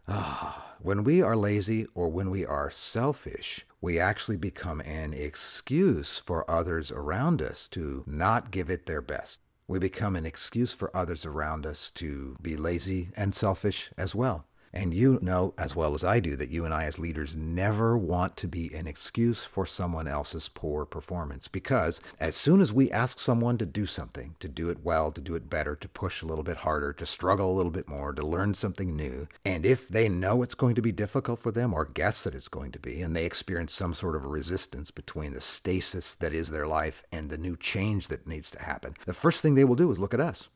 Ah, 0.08 0.74
when 0.80 1.04
we 1.04 1.22
are 1.22 1.36
lazy 1.36 1.86
or 1.94 2.08
when 2.08 2.28
we 2.28 2.44
are 2.44 2.72
selfish, 2.72 3.64
we 3.80 4.00
actually 4.00 4.36
become 4.36 4.80
an 4.80 5.14
excuse 5.14 6.18
for 6.18 6.50
others 6.50 6.90
around 6.90 7.40
us 7.40 7.68
to 7.68 8.02
not 8.04 8.50
give 8.50 8.68
it 8.68 8.86
their 8.86 9.00
best. 9.00 9.38
We 9.68 9.78
become 9.78 10.16
an 10.16 10.26
excuse 10.26 10.72
for 10.72 10.94
others 10.94 11.24
around 11.24 11.66
us 11.66 11.88
to 11.92 12.36
be 12.42 12.56
lazy 12.56 13.10
and 13.16 13.32
selfish 13.32 13.92
as 13.96 14.12
well. 14.12 14.44
And 14.72 14.94
you 14.94 15.18
know 15.20 15.54
as 15.58 15.76
well 15.76 15.94
as 15.94 16.02
I 16.02 16.20
do 16.20 16.34
that 16.36 16.50
you 16.50 16.64
and 16.64 16.72
I, 16.72 16.84
as 16.84 16.98
leaders, 16.98 17.34
never 17.34 17.96
want 17.96 18.36
to 18.38 18.48
be 18.48 18.72
an 18.74 18.86
excuse 18.86 19.44
for 19.44 19.66
someone 19.66 20.08
else's 20.08 20.48
poor 20.48 20.86
performance. 20.86 21.46
Because 21.48 22.00
as 22.18 22.36
soon 22.36 22.60
as 22.60 22.72
we 22.72 22.90
ask 22.90 23.18
someone 23.18 23.58
to 23.58 23.66
do 23.66 23.84
something, 23.84 24.34
to 24.40 24.48
do 24.48 24.70
it 24.70 24.82
well, 24.82 25.12
to 25.12 25.20
do 25.20 25.34
it 25.34 25.50
better, 25.50 25.76
to 25.76 25.88
push 25.88 26.22
a 26.22 26.26
little 26.26 26.44
bit 26.44 26.58
harder, 26.58 26.92
to 26.94 27.06
struggle 27.06 27.52
a 27.52 27.56
little 27.56 27.70
bit 27.72 27.88
more, 27.88 28.12
to 28.12 28.26
learn 28.26 28.54
something 28.54 28.96
new, 28.96 29.28
and 29.44 29.66
if 29.66 29.88
they 29.88 30.08
know 30.08 30.42
it's 30.42 30.54
going 30.54 30.74
to 30.74 30.82
be 30.82 30.92
difficult 30.92 31.38
for 31.38 31.52
them 31.52 31.74
or 31.74 31.84
guess 31.84 32.24
that 32.24 32.34
it's 32.34 32.48
going 32.48 32.72
to 32.72 32.78
be, 32.78 33.02
and 33.02 33.14
they 33.14 33.26
experience 33.26 33.72
some 33.72 33.94
sort 33.94 34.16
of 34.16 34.26
resistance 34.26 34.90
between 34.90 35.32
the 35.32 35.40
stasis 35.40 36.14
that 36.16 36.32
is 36.32 36.50
their 36.50 36.66
life 36.66 37.02
and 37.12 37.28
the 37.28 37.38
new 37.38 37.56
change 37.56 38.08
that 38.08 38.26
needs 38.26 38.50
to 38.50 38.62
happen, 38.62 38.94
the 39.06 39.12
first 39.12 39.42
thing 39.42 39.54
they 39.54 39.64
will 39.64 39.76
do 39.76 39.90
is 39.90 39.98
look 39.98 40.14
at 40.14 40.20
us. 40.20 40.48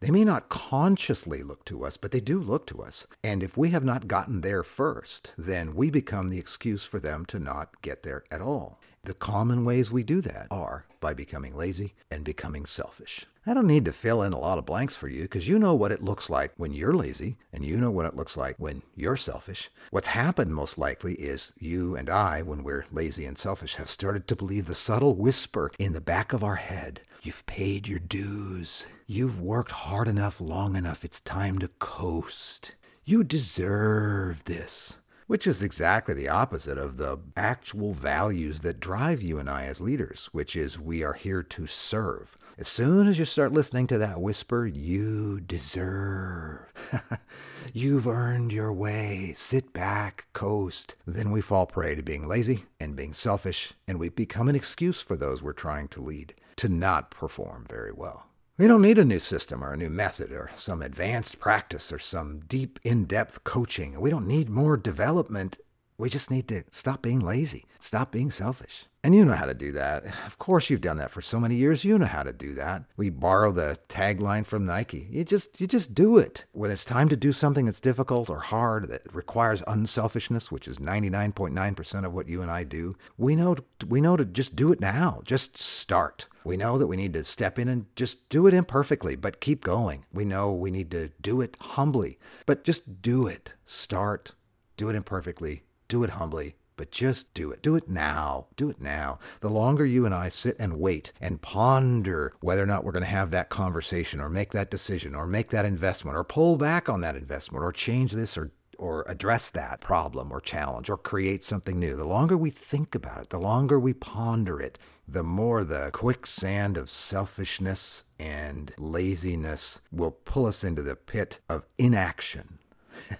They 0.00 0.10
may 0.12 0.24
not 0.24 0.48
consciously 0.48 1.42
look 1.42 1.64
to 1.64 1.84
us, 1.84 1.96
but 1.96 2.12
they 2.12 2.20
do 2.20 2.40
look 2.40 2.66
to 2.68 2.82
us. 2.82 3.06
And 3.24 3.42
if 3.42 3.56
we 3.56 3.70
have 3.70 3.84
not 3.84 4.06
gotten 4.06 4.42
there 4.42 4.62
first, 4.62 5.34
then 5.36 5.74
we 5.74 5.90
become 5.90 6.28
the 6.28 6.38
excuse 6.38 6.84
for 6.84 7.00
them 7.00 7.24
to 7.26 7.40
not 7.40 7.82
get 7.82 8.04
there 8.04 8.22
at 8.30 8.40
all. 8.40 8.80
The 9.04 9.14
common 9.14 9.64
ways 9.64 9.90
we 9.90 10.02
do 10.02 10.20
that 10.20 10.48
are 10.50 10.86
by 11.00 11.14
becoming 11.14 11.56
lazy 11.56 11.94
and 12.10 12.24
becoming 12.24 12.66
selfish. 12.66 13.26
I 13.46 13.54
don't 13.54 13.66
need 13.66 13.86
to 13.86 13.92
fill 13.92 14.22
in 14.22 14.34
a 14.34 14.38
lot 14.38 14.58
of 14.58 14.66
blanks 14.66 14.94
for 14.94 15.08
you 15.08 15.22
because 15.22 15.48
you 15.48 15.58
know 15.58 15.74
what 15.74 15.92
it 15.92 16.02
looks 16.02 16.28
like 16.28 16.52
when 16.58 16.72
you're 16.72 16.92
lazy 16.92 17.38
and 17.52 17.64
you 17.64 17.78
know 17.78 17.90
what 17.90 18.04
it 18.04 18.14
looks 18.14 18.36
like 18.36 18.56
when 18.58 18.82
you're 18.94 19.16
selfish. 19.16 19.70
What's 19.90 20.08
happened 20.08 20.54
most 20.54 20.76
likely 20.76 21.14
is 21.14 21.54
you 21.58 21.96
and 21.96 22.10
I, 22.10 22.42
when 22.42 22.62
we're 22.62 22.84
lazy 22.92 23.24
and 23.24 23.38
selfish, 23.38 23.76
have 23.76 23.88
started 23.88 24.28
to 24.28 24.36
believe 24.36 24.66
the 24.66 24.74
subtle 24.74 25.14
whisper 25.14 25.72
in 25.78 25.94
the 25.94 26.00
back 26.00 26.34
of 26.34 26.44
our 26.44 26.56
head 26.56 27.00
You've 27.22 27.44
paid 27.46 27.88
your 27.88 27.98
dues. 27.98 28.86
You've 29.06 29.40
worked 29.40 29.72
hard 29.72 30.08
enough 30.08 30.40
long 30.40 30.76
enough. 30.76 31.04
It's 31.04 31.20
time 31.20 31.58
to 31.58 31.68
coast. 31.68 32.76
You 33.04 33.24
deserve 33.24 34.44
this 34.44 35.00
which 35.28 35.46
is 35.46 35.62
exactly 35.62 36.14
the 36.14 36.28
opposite 36.28 36.78
of 36.78 36.96
the 36.96 37.18
actual 37.36 37.92
values 37.92 38.60
that 38.60 38.80
drive 38.80 39.20
you 39.22 39.38
and 39.38 39.48
I 39.48 39.66
as 39.66 39.78
leaders, 39.80 40.30
which 40.32 40.56
is 40.56 40.80
we 40.80 41.04
are 41.04 41.12
here 41.12 41.42
to 41.42 41.66
serve. 41.66 42.36
As 42.60 42.66
soon 42.66 43.06
as 43.06 43.20
you 43.20 43.24
start 43.24 43.52
listening 43.52 43.86
to 43.86 43.98
that 43.98 44.20
whisper, 44.20 44.66
you 44.66 45.38
deserve. 45.38 46.72
You've 47.72 48.08
earned 48.08 48.50
your 48.50 48.72
way. 48.72 49.32
Sit 49.36 49.72
back, 49.72 50.26
coast. 50.32 50.96
Then 51.06 51.30
we 51.30 51.40
fall 51.40 51.66
prey 51.66 51.94
to 51.94 52.02
being 52.02 52.26
lazy 52.26 52.64
and 52.80 52.96
being 52.96 53.14
selfish, 53.14 53.74
and 53.86 54.00
we 54.00 54.08
become 54.08 54.48
an 54.48 54.56
excuse 54.56 55.00
for 55.00 55.16
those 55.16 55.40
we're 55.40 55.52
trying 55.52 55.86
to 55.88 56.02
lead 56.02 56.34
to 56.56 56.68
not 56.68 57.12
perform 57.12 57.64
very 57.68 57.92
well. 57.92 58.26
We 58.56 58.66
don't 58.66 58.82
need 58.82 58.98
a 58.98 59.04
new 59.04 59.20
system 59.20 59.62
or 59.62 59.72
a 59.72 59.76
new 59.76 59.88
method 59.88 60.32
or 60.32 60.50
some 60.56 60.82
advanced 60.82 61.38
practice 61.38 61.92
or 61.92 62.00
some 62.00 62.40
deep, 62.48 62.80
in 62.82 63.04
depth 63.04 63.44
coaching. 63.44 64.00
We 64.00 64.10
don't 64.10 64.26
need 64.26 64.50
more 64.50 64.76
development. 64.76 65.58
We 65.98 66.08
just 66.08 66.30
need 66.30 66.46
to 66.48 66.62
stop 66.70 67.02
being 67.02 67.18
lazy, 67.18 67.66
stop 67.80 68.12
being 68.12 68.30
selfish. 68.30 68.86
And 69.02 69.16
you 69.16 69.24
know 69.24 69.34
how 69.34 69.46
to 69.46 69.54
do 69.54 69.72
that. 69.72 70.04
Of 70.26 70.38
course 70.38 70.70
you've 70.70 70.80
done 70.80 70.96
that 70.98 71.10
for 71.10 71.20
so 71.20 71.40
many 71.40 71.56
years. 71.56 71.84
You 71.84 71.98
know 71.98 72.06
how 72.06 72.22
to 72.22 72.32
do 72.32 72.54
that. 72.54 72.84
We 72.96 73.10
borrow 73.10 73.50
the 73.50 73.78
tagline 73.88 74.46
from 74.46 74.64
Nike. 74.64 75.08
You 75.10 75.24
just 75.24 75.60
you 75.60 75.66
just 75.66 75.94
do 75.94 76.16
it. 76.18 76.44
When 76.52 76.70
it's 76.70 76.84
time 76.84 77.08
to 77.08 77.16
do 77.16 77.32
something 77.32 77.64
that's 77.64 77.80
difficult 77.80 78.30
or 78.30 78.38
hard 78.38 78.88
that 78.90 79.12
requires 79.12 79.64
unselfishness, 79.66 80.52
which 80.52 80.68
is 80.68 80.78
99.9% 80.78 82.04
of 82.04 82.12
what 82.12 82.28
you 82.28 82.42
and 82.42 82.50
I 82.50 82.62
do, 82.62 82.96
we 83.16 83.34
know 83.34 83.56
we 83.86 84.00
know 84.00 84.16
to 84.16 84.24
just 84.24 84.54
do 84.54 84.70
it 84.70 84.80
now. 84.80 85.20
Just 85.24 85.56
start. 85.56 86.28
We 86.44 86.56
know 86.56 86.78
that 86.78 86.86
we 86.86 86.96
need 86.96 87.12
to 87.14 87.24
step 87.24 87.58
in 87.58 87.68
and 87.68 87.86
just 87.96 88.28
do 88.28 88.46
it 88.46 88.54
imperfectly, 88.54 89.16
but 89.16 89.40
keep 89.40 89.64
going. 89.64 90.04
We 90.12 90.24
know 90.24 90.52
we 90.52 90.70
need 90.70 90.92
to 90.92 91.10
do 91.20 91.40
it 91.40 91.56
humbly, 91.60 92.20
but 92.46 92.62
just 92.62 93.02
do 93.02 93.26
it. 93.26 93.54
Start. 93.66 94.34
Do 94.76 94.88
it 94.88 94.94
imperfectly. 94.94 95.64
Do 95.88 96.04
it 96.04 96.10
humbly 96.10 96.56
but 96.78 96.90
just 96.92 97.34
do 97.34 97.50
it. 97.50 97.60
Do 97.60 97.74
it 97.76 97.90
now. 97.90 98.46
Do 98.56 98.70
it 98.70 98.80
now. 98.80 99.18
The 99.40 99.50
longer 99.50 99.84
you 99.84 100.06
and 100.06 100.14
I 100.14 100.30
sit 100.30 100.56
and 100.58 100.78
wait 100.78 101.12
and 101.20 101.42
ponder 101.42 102.32
whether 102.40 102.62
or 102.62 102.66
not 102.66 102.84
we're 102.84 102.92
going 102.92 103.04
to 103.04 103.10
have 103.10 103.32
that 103.32 103.50
conversation 103.50 104.20
or 104.20 104.30
make 104.30 104.52
that 104.52 104.70
decision 104.70 105.14
or 105.14 105.26
make 105.26 105.50
that 105.50 105.66
investment 105.66 106.16
or 106.16 106.24
pull 106.24 106.56
back 106.56 106.88
on 106.88 107.02
that 107.02 107.16
investment 107.16 107.62
or 107.62 107.72
change 107.72 108.12
this 108.12 108.38
or 108.38 108.52
or 108.78 109.04
address 109.08 109.50
that 109.50 109.80
problem 109.80 110.30
or 110.30 110.40
challenge 110.40 110.88
or 110.88 110.96
create 110.96 111.42
something 111.42 111.80
new. 111.80 111.96
The 111.96 112.04
longer 112.04 112.36
we 112.36 112.50
think 112.50 112.94
about 112.94 113.22
it, 113.22 113.30
the 113.30 113.40
longer 113.40 113.76
we 113.76 113.92
ponder 113.92 114.60
it, 114.60 114.78
the 115.08 115.24
more 115.24 115.64
the 115.64 115.90
quicksand 115.92 116.76
of 116.76 116.88
selfishness 116.88 118.04
and 118.20 118.72
laziness 118.78 119.80
will 119.90 120.12
pull 120.12 120.46
us 120.46 120.62
into 120.62 120.84
the 120.84 120.94
pit 120.94 121.40
of 121.48 121.66
inaction. 121.76 122.60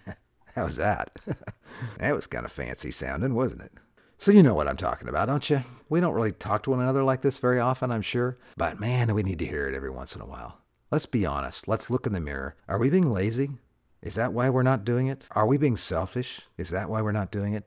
How's 0.55 0.77
that? 0.77 1.19
that 1.99 2.15
was 2.15 2.27
kind 2.27 2.45
of 2.45 2.53
fancy 2.53 2.91
sounding, 2.91 3.35
wasn't 3.35 3.63
it? 3.63 3.73
So 4.19 4.33
you 4.33 4.43
know 4.43 4.55
what 4.55 4.67
I'm 4.67 4.77
talking 4.77 5.09
about, 5.09 5.27
don't 5.27 5.49
you? 5.49 5.63
We 5.89 6.01
don't 6.01 6.15
really 6.15 6.33
talk 6.33 6.65
to 6.65 6.71
one 6.71 6.81
another 6.81 7.05
like 7.05 7.23
this 7.23 7.39
very 7.39 7.61
often, 7.61 7.93
I'm 7.93 8.03
sure. 8.03 8.37
But 8.57 8.81
man, 8.81 9.15
we 9.15 9.23
need 9.23 9.39
to 9.39 9.47
hear 9.47 9.69
it 9.69 9.75
every 9.75 9.91
once 9.91 10.15
in 10.15 10.21
a 10.21 10.27
while. 10.27 10.59
Let's 10.91 11.07
be 11.07 11.25
honest. 11.25 11.69
Let's 11.69 11.91
look 11.91 12.07
in 12.07 12.13
the 12.13 12.21
mirror. 12.21 12.57
Are 12.67 12.79
we 12.79 12.91
being 12.91 13.13
lazy? 13.13 13.51
Is 14.03 14.15
that 14.15 14.33
why 14.33 14.49
we're 14.51 14.63
not 14.63 14.85
doing 14.85 15.07
it? 15.07 15.25
Are 15.33 15.47
we 15.47 15.57
being 15.57 15.77
selfish? 15.77 16.41
Is 16.57 16.71
that 16.71 16.89
why 16.89 17.03
we're 17.03 17.13
not 17.13 17.31
doing 17.31 17.53
it? 17.53 17.67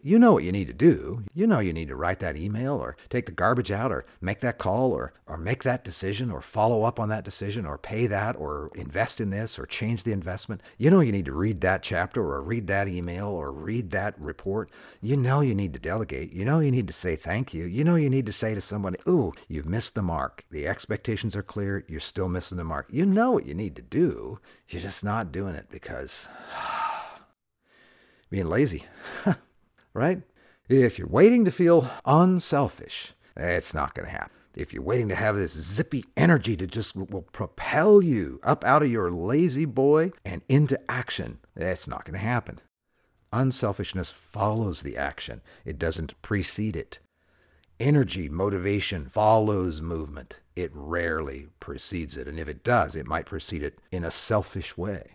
You 0.00 0.16
know 0.20 0.32
what 0.32 0.44
you 0.44 0.52
need 0.52 0.68
to 0.68 0.72
do. 0.72 1.24
You 1.34 1.48
know 1.48 1.58
you 1.58 1.72
need 1.72 1.88
to 1.88 1.96
write 1.96 2.20
that 2.20 2.36
email 2.36 2.74
or 2.74 2.96
take 3.10 3.26
the 3.26 3.32
garbage 3.32 3.72
out 3.72 3.90
or 3.90 4.06
make 4.20 4.40
that 4.42 4.56
call 4.56 4.92
or, 4.92 5.12
or 5.26 5.36
make 5.36 5.64
that 5.64 5.82
decision 5.82 6.30
or 6.30 6.40
follow 6.40 6.84
up 6.84 7.00
on 7.00 7.08
that 7.08 7.24
decision 7.24 7.66
or 7.66 7.78
pay 7.78 8.06
that 8.06 8.36
or 8.36 8.70
invest 8.76 9.20
in 9.20 9.30
this 9.30 9.58
or 9.58 9.66
change 9.66 10.04
the 10.04 10.12
investment. 10.12 10.62
You 10.76 10.90
know 10.90 11.00
you 11.00 11.10
need 11.10 11.24
to 11.24 11.32
read 11.32 11.60
that 11.62 11.82
chapter 11.82 12.22
or 12.22 12.40
read 12.40 12.68
that 12.68 12.86
email 12.86 13.26
or 13.26 13.50
read 13.50 13.90
that 13.90 14.14
report. 14.20 14.70
You 15.02 15.16
know 15.16 15.40
you 15.40 15.56
need 15.56 15.72
to 15.72 15.80
delegate. 15.80 16.32
You 16.32 16.44
know 16.44 16.60
you 16.60 16.70
need 16.70 16.86
to 16.86 16.92
say 16.92 17.16
thank 17.16 17.52
you. 17.52 17.64
You 17.64 17.82
know 17.82 17.96
you 17.96 18.08
need 18.08 18.26
to 18.26 18.32
say 18.32 18.54
to 18.54 18.60
somebody, 18.60 18.98
ooh, 19.08 19.32
you've 19.48 19.66
missed 19.66 19.96
the 19.96 20.02
mark. 20.02 20.44
The 20.52 20.68
expectations 20.68 21.34
are 21.34 21.42
clear. 21.42 21.84
You're 21.88 21.98
still 21.98 22.28
missing 22.28 22.56
the 22.56 22.62
mark. 22.62 22.86
You 22.88 23.04
know 23.04 23.32
what 23.32 23.46
you 23.46 23.54
need 23.54 23.74
to 23.74 23.82
do. 23.82 24.38
You're 24.68 24.80
just 24.82 25.02
not 25.02 25.32
doing 25.32 25.56
it 25.56 25.66
because 25.70 26.28
being 28.30 28.46
lazy. 28.46 28.86
right? 29.98 30.22
If 30.68 30.98
you're 30.98 31.08
waiting 31.08 31.44
to 31.44 31.50
feel 31.50 31.90
unselfish, 32.04 33.14
it's 33.36 33.74
not 33.74 33.94
going 33.94 34.06
to 34.06 34.12
happen. 34.12 34.30
If 34.54 34.72
you're 34.72 34.82
waiting 34.82 35.08
to 35.08 35.14
have 35.14 35.36
this 35.36 35.52
zippy 35.52 36.04
energy 36.16 36.56
to 36.56 36.66
just 36.66 36.96
will 36.96 37.22
propel 37.22 38.00
you 38.02 38.40
up 38.42 38.64
out 38.64 38.82
of 38.82 38.90
your 38.90 39.10
La-Z-Boy 39.10 40.12
and 40.24 40.42
into 40.48 40.78
action, 40.90 41.38
that's 41.54 41.86
not 41.86 42.04
going 42.04 42.18
to 42.18 42.24
happen. 42.24 42.60
Unselfishness 43.32 44.10
follows 44.10 44.82
the 44.82 44.96
action, 44.96 45.42
it 45.64 45.78
doesn't 45.78 46.20
precede 46.22 46.76
it. 46.76 46.98
Energy, 47.80 48.28
motivation 48.28 49.08
follows 49.08 49.80
movement. 49.80 50.40
It 50.56 50.72
rarely 50.74 51.46
precedes 51.60 52.16
it. 52.16 52.26
And 52.26 52.40
if 52.40 52.48
it 52.48 52.64
does, 52.64 52.96
it 52.96 53.06
might 53.06 53.26
precede 53.26 53.62
it 53.62 53.78
in 53.92 54.02
a 54.02 54.10
selfish 54.10 54.76
way. 54.76 55.12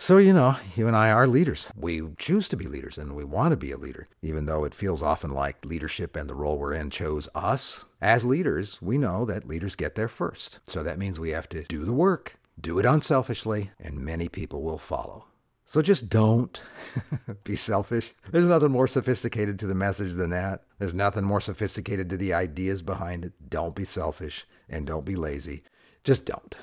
So, 0.00 0.18
you 0.18 0.32
know, 0.32 0.56
you 0.76 0.86
and 0.86 0.96
I 0.96 1.10
are 1.10 1.26
leaders. 1.26 1.72
We 1.76 2.02
choose 2.18 2.48
to 2.50 2.56
be 2.56 2.68
leaders 2.68 2.98
and 2.98 3.16
we 3.16 3.24
want 3.24 3.50
to 3.50 3.56
be 3.56 3.72
a 3.72 3.76
leader, 3.76 4.08
even 4.22 4.46
though 4.46 4.62
it 4.62 4.72
feels 4.72 5.02
often 5.02 5.32
like 5.32 5.64
leadership 5.64 6.14
and 6.14 6.30
the 6.30 6.36
role 6.36 6.56
we're 6.56 6.72
in 6.72 6.90
chose 6.90 7.28
us. 7.34 7.84
As 8.00 8.24
leaders, 8.24 8.80
we 8.80 8.96
know 8.96 9.24
that 9.24 9.48
leaders 9.48 9.74
get 9.74 9.96
there 9.96 10.06
first. 10.06 10.60
So 10.62 10.84
that 10.84 11.00
means 11.00 11.18
we 11.18 11.30
have 11.30 11.48
to 11.48 11.64
do 11.64 11.84
the 11.84 11.92
work, 11.92 12.38
do 12.58 12.78
it 12.78 12.86
unselfishly, 12.86 13.72
and 13.80 13.98
many 13.98 14.28
people 14.28 14.62
will 14.62 14.78
follow. 14.78 15.26
So 15.64 15.82
just 15.82 16.08
don't 16.08 16.62
be 17.44 17.56
selfish. 17.56 18.14
There's 18.30 18.46
nothing 18.46 18.70
more 18.70 18.86
sophisticated 18.86 19.58
to 19.58 19.66
the 19.66 19.74
message 19.74 20.14
than 20.14 20.30
that. 20.30 20.62
There's 20.78 20.94
nothing 20.94 21.24
more 21.24 21.40
sophisticated 21.40 22.08
to 22.10 22.16
the 22.16 22.32
ideas 22.32 22.82
behind 22.82 23.24
it. 23.24 23.32
Don't 23.50 23.74
be 23.74 23.84
selfish 23.84 24.46
and 24.68 24.86
don't 24.86 25.04
be 25.04 25.16
lazy. 25.16 25.64
Just 26.08 26.24
don't. 26.24 26.56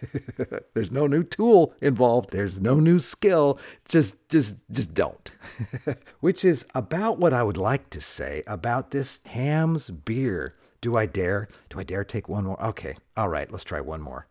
There's 0.72 0.90
no 0.90 1.06
new 1.06 1.22
tool 1.22 1.74
involved. 1.82 2.30
There's 2.30 2.58
no 2.58 2.80
new 2.80 2.98
skill. 2.98 3.58
Just 3.86 4.16
just 4.30 4.56
just 4.70 4.94
don't. 4.94 5.30
Which 6.20 6.42
is 6.42 6.64
about 6.74 7.18
what 7.18 7.34
I 7.34 7.42
would 7.42 7.58
like 7.58 7.90
to 7.90 8.00
say 8.00 8.42
about 8.46 8.90
this 8.90 9.20
Hamm's 9.26 9.90
beer. 9.90 10.54
Do 10.80 10.96
I 10.96 11.04
dare? 11.04 11.48
Do 11.68 11.78
I 11.78 11.82
dare 11.82 12.02
take 12.02 12.30
one 12.30 12.44
more? 12.44 12.62
Okay. 12.64 12.96
All 13.14 13.28
right, 13.28 13.52
let's 13.52 13.62
try 13.62 13.82
one 13.82 14.00
more. 14.00 14.26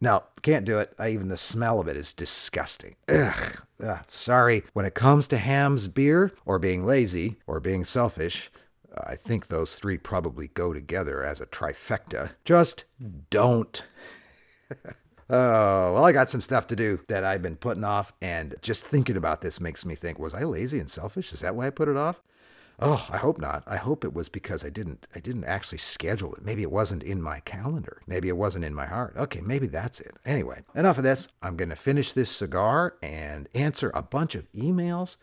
No, 0.00 0.24
can't 0.42 0.64
do 0.64 0.80
it. 0.80 0.92
I, 0.98 1.10
even 1.10 1.28
the 1.28 1.36
smell 1.36 1.78
of 1.78 1.86
it 1.86 1.96
is 1.96 2.12
disgusting. 2.12 2.96
Ugh, 3.08 3.62
ugh. 3.80 4.04
Sorry. 4.08 4.64
When 4.72 4.86
it 4.86 4.96
comes 4.96 5.28
to 5.28 5.38
Hamm's 5.38 5.86
beer, 5.86 6.32
or 6.44 6.58
being 6.58 6.84
lazy, 6.84 7.36
or 7.46 7.60
being 7.60 7.84
selfish, 7.84 8.50
I 8.96 9.16
think 9.16 9.48
those 9.48 9.76
three 9.76 9.98
probably 9.98 10.48
go 10.48 10.72
together 10.72 11.22
as 11.22 11.40
a 11.40 11.46
trifecta. 11.46 12.32
Just 12.44 12.84
don't. 13.30 13.84
Oh, 15.30 15.92
well, 15.92 16.06
I 16.06 16.12
got 16.12 16.30
some 16.30 16.40
stuff 16.40 16.68
to 16.68 16.76
do 16.76 17.00
that 17.08 17.22
I've 17.22 17.42
been 17.42 17.56
putting 17.56 17.84
off, 17.84 18.14
and 18.22 18.54
just 18.62 18.86
thinking 18.86 19.14
about 19.14 19.42
this 19.42 19.60
makes 19.60 19.84
me 19.84 19.94
think, 19.94 20.18
was 20.18 20.32
I 20.32 20.44
lazy 20.44 20.78
and 20.78 20.88
selfish? 20.88 21.34
Is 21.34 21.40
that 21.40 21.54
why 21.54 21.66
I 21.66 21.70
put 21.70 21.88
it 21.88 21.98
off? 21.98 22.22
Oh, 22.80 23.06
I 23.10 23.18
hope 23.18 23.38
not. 23.38 23.64
I 23.66 23.76
hope 23.76 24.04
it 24.04 24.14
was 24.14 24.28
because 24.28 24.64
I 24.64 24.70
didn't 24.70 25.06
I 25.14 25.18
didn't 25.18 25.44
actually 25.44 25.78
schedule 25.78 26.32
it. 26.34 26.44
Maybe 26.44 26.62
it 26.62 26.70
wasn't 26.70 27.02
in 27.02 27.20
my 27.20 27.40
calendar. 27.40 28.00
Maybe 28.06 28.28
it 28.28 28.36
wasn't 28.36 28.64
in 28.64 28.72
my 28.72 28.86
heart. 28.86 29.14
Okay, 29.16 29.40
maybe 29.40 29.66
that's 29.66 29.98
it. 29.98 30.14
Anyway, 30.24 30.62
enough 30.76 30.96
of 30.96 31.04
this. 31.04 31.28
I'm 31.42 31.56
going 31.56 31.70
to 31.70 31.76
finish 31.76 32.12
this 32.12 32.30
cigar 32.30 32.94
and 33.02 33.48
answer 33.52 33.90
a 33.94 34.02
bunch 34.02 34.36
of 34.36 34.50
emails 34.52 35.16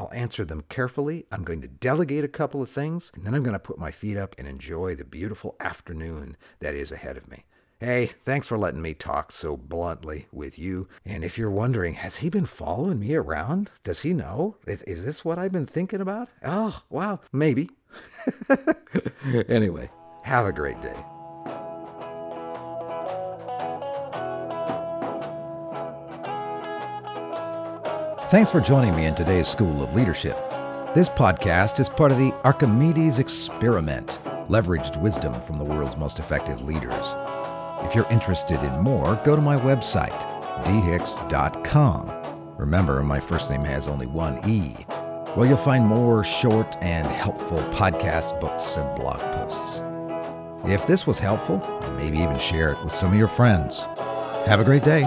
I'll 0.00 0.10
answer 0.14 0.46
them 0.46 0.64
carefully. 0.70 1.26
I'm 1.30 1.44
going 1.44 1.60
to 1.60 1.68
delegate 1.68 2.24
a 2.24 2.28
couple 2.28 2.62
of 2.62 2.70
things, 2.70 3.12
and 3.14 3.26
then 3.26 3.34
I'm 3.34 3.42
going 3.42 3.52
to 3.52 3.58
put 3.58 3.78
my 3.78 3.90
feet 3.90 4.16
up 4.16 4.34
and 4.38 4.48
enjoy 4.48 4.94
the 4.94 5.04
beautiful 5.04 5.56
afternoon 5.60 6.38
that 6.60 6.74
is 6.74 6.90
ahead 6.90 7.18
of 7.18 7.30
me. 7.30 7.44
Hey, 7.80 8.12
thanks 8.24 8.48
for 8.48 8.56
letting 8.56 8.80
me 8.80 8.94
talk 8.94 9.30
so 9.30 9.58
bluntly 9.58 10.26
with 10.32 10.58
you. 10.58 10.88
And 11.04 11.22
if 11.22 11.36
you're 11.36 11.50
wondering, 11.50 11.94
has 11.94 12.16
he 12.16 12.30
been 12.30 12.46
following 12.46 12.98
me 12.98 13.14
around? 13.14 13.72
Does 13.84 14.00
he 14.00 14.14
know? 14.14 14.56
Is, 14.66 14.82
is 14.84 15.04
this 15.04 15.22
what 15.22 15.38
I've 15.38 15.52
been 15.52 15.66
thinking 15.66 16.00
about? 16.00 16.30
Oh, 16.42 16.80
wow, 16.88 17.20
maybe. 17.30 17.68
anyway, 19.48 19.90
have 20.22 20.46
a 20.46 20.52
great 20.52 20.80
day. 20.80 20.96
Thanks 28.30 28.48
for 28.48 28.60
joining 28.60 28.94
me 28.94 29.06
in 29.06 29.16
today's 29.16 29.48
School 29.48 29.82
of 29.82 29.92
Leadership. 29.92 30.36
This 30.94 31.08
podcast 31.08 31.80
is 31.80 31.88
part 31.88 32.12
of 32.12 32.18
the 32.18 32.32
Archimedes 32.44 33.18
Experiment, 33.18 34.20
leveraged 34.46 35.02
wisdom 35.02 35.34
from 35.40 35.58
the 35.58 35.64
world's 35.64 35.96
most 35.96 36.20
effective 36.20 36.62
leaders. 36.62 37.16
If 37.82 37.92
you're 37.92 38.08
interested 38.08 38.62
in 38.62 38.82
more, 38.82 39.16
go 39.24 39.34
to 39.34 39.42
my 39.42 39.56
website, 39.56 40.16
dhicks.com. 40.62 42.56
Remember, 42.56 43.02
my 43.02 43.18
first 43.18 43.50
name 43.50 43.64
has 43.64 43.88
only 43.88 44.06
one 44.06 44.38
E. 44.48 44.76
Well, 45.34 45.46
you'll 45.46 45.56
find 45.56 45.84
more 45.84 46.22
short 46.22 46.76
and 46.80 47.08
helpful 47.08 47.58
podcasts, 47.72 48.40
books, 48.40 48.76
and 48.76 48.94
blog 48.94 49.18
posts. 49.18 49.82
If 50.70 50.86
this 50.86 51.04
was 51.04 51.18
helpful, 51.18 51.58
maybe 51.96 52.18
even 52.18 52.36
share 52.36 52.70
it 52.70 52.84
with 52.84 52.92
some 52.92 53.10
of 53.10 53.18
your 53.18 53.26
friends. 53.26 53.86
Have 54.46 54.60
a 54.60 54.64
great 54.64 54.84
day. 54.84 55.02